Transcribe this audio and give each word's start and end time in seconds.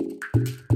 you 0.00 0.69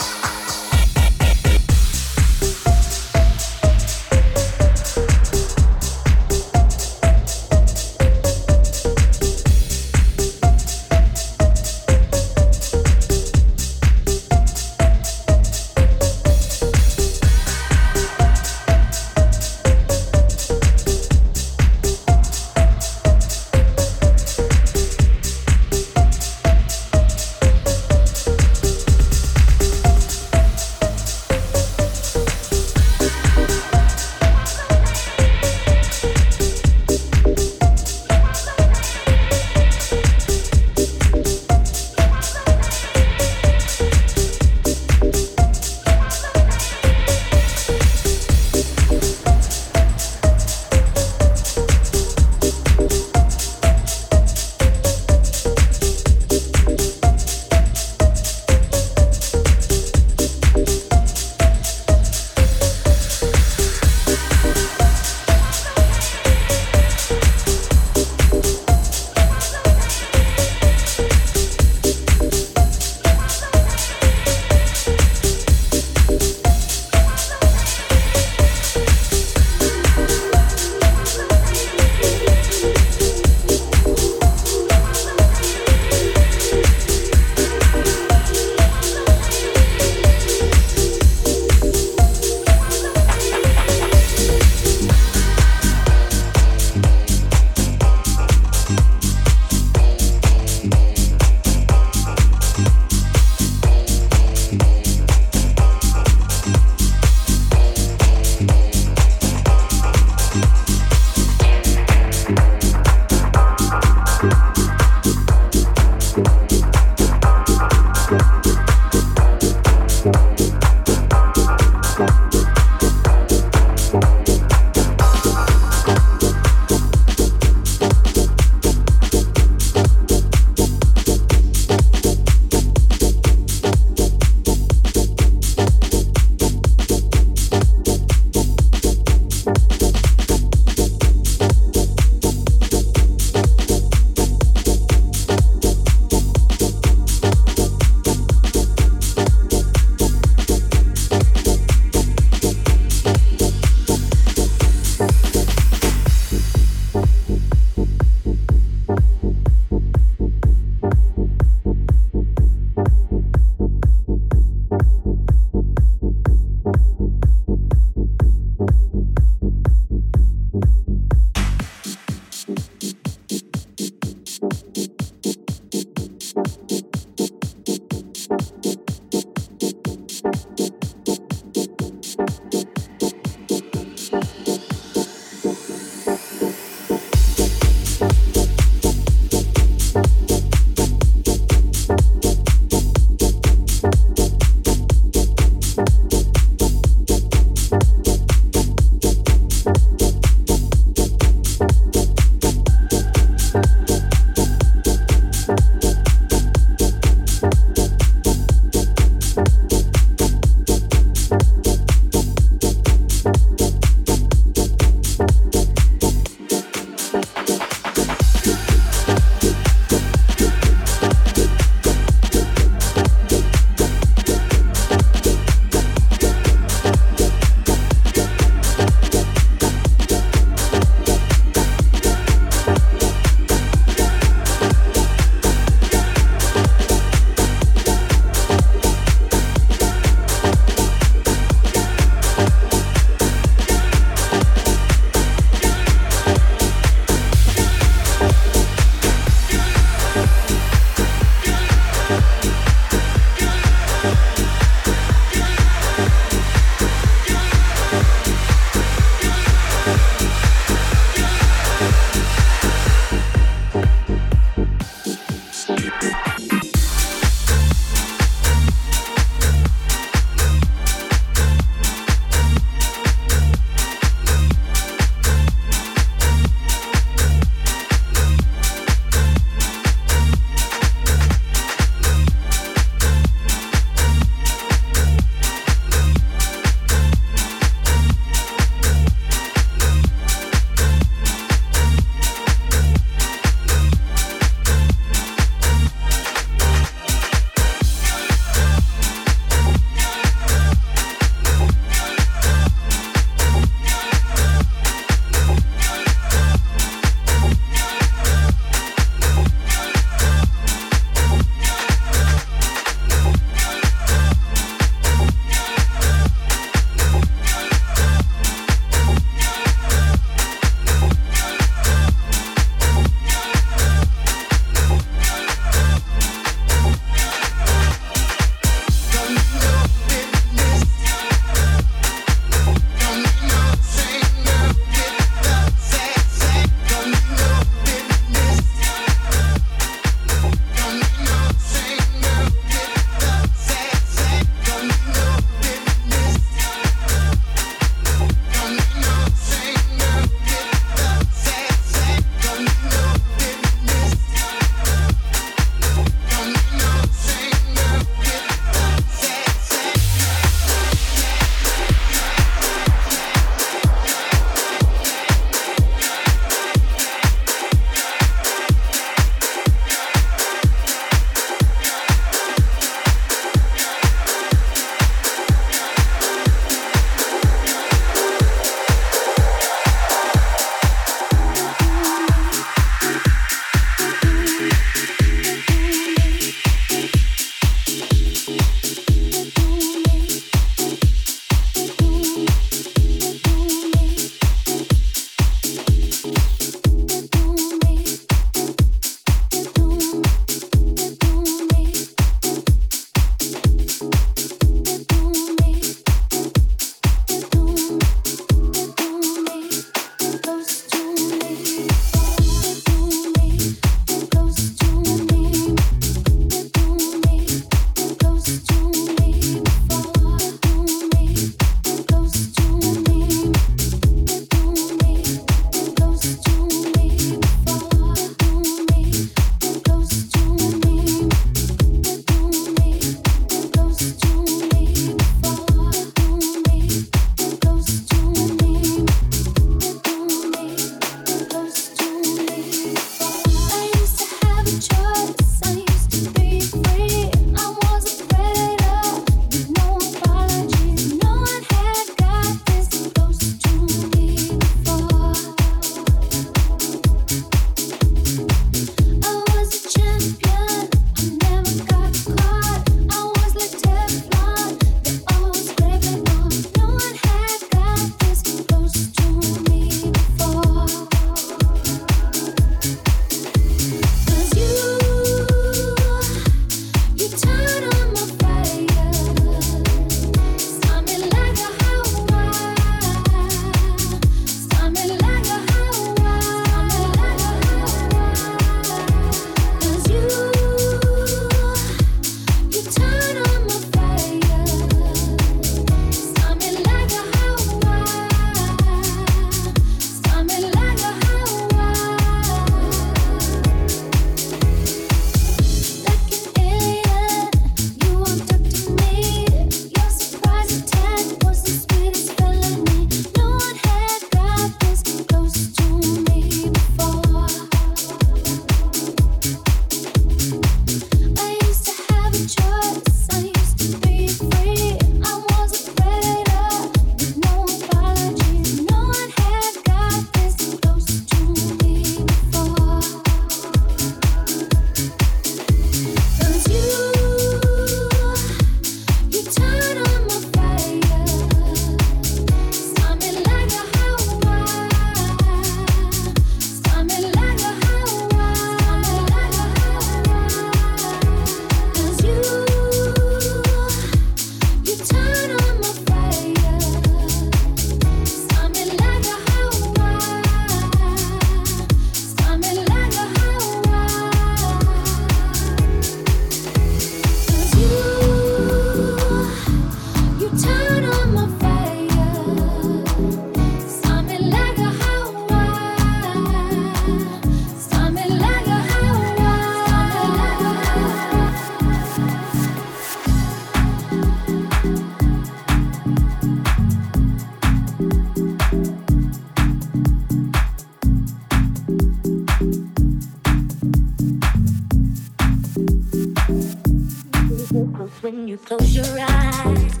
when 598.31 598.47
you 598.47 598.57
close 598.57 598.95
your 598.95 599.05
eyes. 599.19 600.00